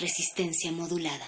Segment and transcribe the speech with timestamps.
[0.00, 1.26] Resistencia modulada.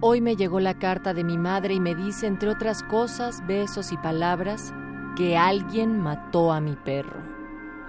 [0.00, 3.90] Hoy me llegó la carta de mi madre y me dice, entre otras cosas, besos
[3.90, 4.72] y palabras,
[5.16, 7.20] que alguien mató a mi perro.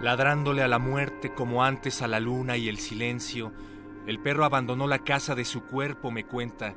[0.02, 3.54] Ladrándole a la muerte como antes a la luna y el silencio,
[4.08, 6.74] el perro abandonó la casa de su cuerpo, me cuenta,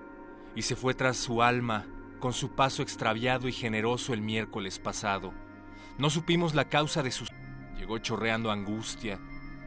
[0.55, 1.87] y se fue tras su alma
[2.21, 5.33] con su paso extraviado y generoso el miércoles pasado.
[5.99, 7.27] No supimos la causa de su...
[7.77, 9.19] Llegó chorreando angustia,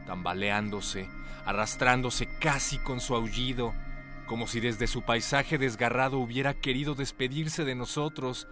[0.06, 1.08] tambaleándose,
[1.46, 3.72] arrastrándose casi con su aullido,
[4.26, 8.48] como si desde su paisaje desgarrado hubiera querido despedirse de nosotros.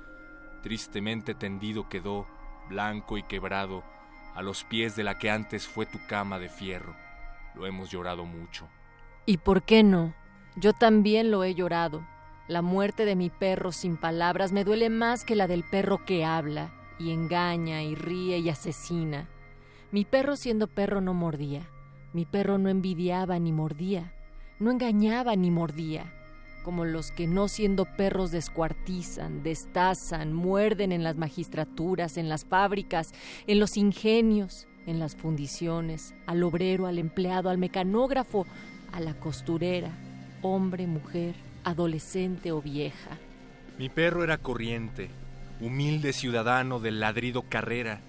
[0.62, 2.26] Tristemente tendido quedó,
[2.68, 3.84] blanco y quebrado,
[4.34, 6.96] a los pies de la que antes fue tu cama de fierro.
[7.54, 8.68] Lo hemos llorado mucho.
[9.26, 10.14] ¿Y por qué no?
[10.56, 12.06] Yo también lo he llorado.
[12.50, 16.26] La muerte de mi perro sin palabras me duele más que la del perro que
[16.26, 19.26] habla y engaña y ríe y asesina.
[19.90, 21.62] Mi perro siendo perro no mordía.
[22.12, 24.12] Mi perro no envidiaba ni mordía
[24.60, 26.12] no engañaba ni mordía,
[26.64, 33.12] como los que no siendo perros descuartizan, destazan, muerden en las magistraturas, en las fábricas,
[33.46, 38.46] en los ingenios, en las fundiciones, al obrero, al empleado, al mecanógrafo,
[38.92, 39.90] a la costurera,
[40.42, 41.34] hombre, mujer,
[41.64, 43.18] adolescente o vieja.
[43.78, 45.10] Mi perro era corriente,
[45.60, 48.00] humilde ciudadano del ladrido carrera.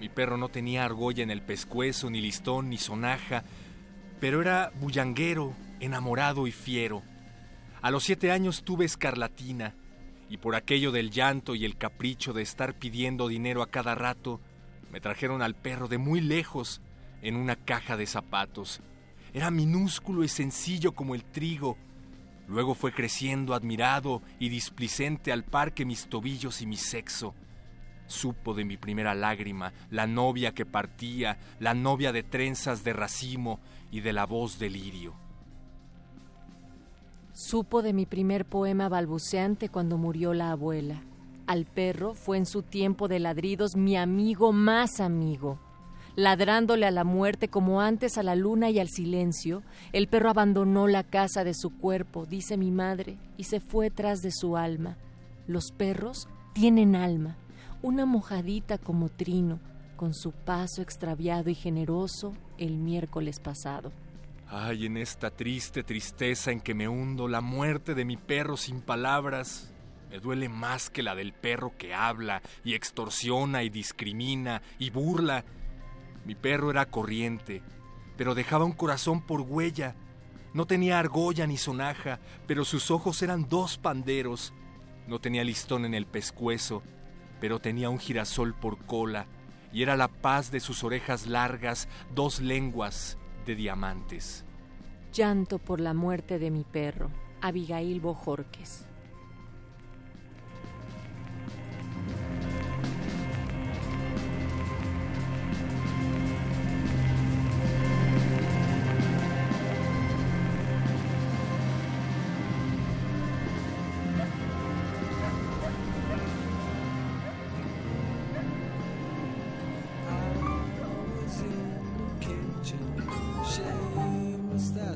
[0.00, 3.44] Mi perro no tenía argolla en el pescuezo, ni listón, ni sonaja,
[4.20, 7.02] pero era bullanguero, enamorado y fiero.
[7.80, 9.74] A los siete años tuve escarlatina,
[10.28, 14.40] y por aquello del llanto y el capricho de estar pidiendo dinero a cada rato,
[14.90, 16.80] me trajeron al perro de muy lejos
[17.22, 18.80] en una caja de zapatos.
[19.32, 21.76] Era minúsculo y sencillo como el trigo.
[22.48, 27.34] Luego fue creciendo admirado y displicente al par que mis tobillos y mi sexo.
[28.06, 33.60] Supo de mi primera lágrima, la novia que partía, la novia de trenzas de racimo
[33.90, 35.14] y de la voz de lirio.
[37.32, 41.02] Supo de mi primer poema balbuceante cuando murió la abuela.
[41.46, 45.60] Al perro fue en su tiempo de ladridos mi amigo más amigo.
[46.18, 49.62] Ladrándole a la muerte como antes a la luna y al silencio,
[49.92, 54.20] el perro abandonó la casa de su cuerpo, dice mi madre, y se fue tras
[54.20, 54.96] de su alma.
[55.46, 57.36] Los perros tienen alma,
[57.82, 59.60] una mojadita como trino,
[59.94, 63.92] con su paso extraviado y generoso el miércoles pasado.
[64.48, 68.80] Ay, en esta triste tristeza en que me hundo, la muerte de mi perro sin
[68.80, 69.72] palabras
[70.10, 75.44] me duele más que la del perro que habla y extorsiona y discrimina y burla.
[76.28, 77.62] Mi perro era corriente,
[78.18, 79.94] pero dejaba un corazón por huella.
[80.52, 84.52] No tenía argolla ni sonaja, pero sus ojos eran dos panderos.
[85.06, 86.82] No tenía listón en el pescuezo,
[87.40, 89.24] pero tenía un girasol por cola,
[89.72, 93.16] y era la paz de sus orejas largas, dos lenguas
[93.46, 94.44] de diamantes.
[95.14, 97.08] Llanto por la muerte de mi perro,
[97.40, 98.84] Abigail Bojorques.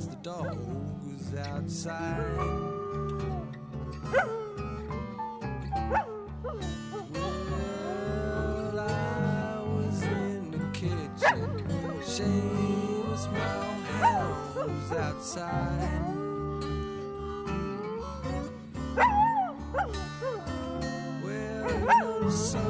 [0.02, 2.18] as the dog goes outside.
[7.50, 11.62] Well, I was in the kitchen.
[12.04, 12.30] she
[13.08, 13.38] was my
[14.00, 16.02] Mulhouse outside.
[21.22, 22.61] Well, no sun.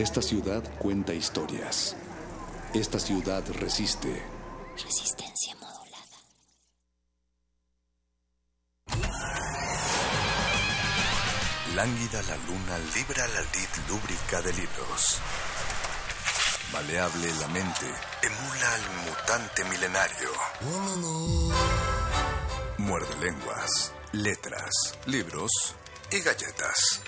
[0.00, 1.94] Esta ciudad cuenta historias.
[2.72, 4.08] Esta ciudad resiste.
[4.82, 6.16] Resistencia modulada.
[11.74, 15.18] Lánguida la luna libra la lid lúbrica de libros.
[16.72, 17.86] Maleable la mente
[18.22, 20.30] emula al mutante milenario.
[22.78, 25.50] Muerde lenguas, letras, libros
[26.10, 27.02] y galletas.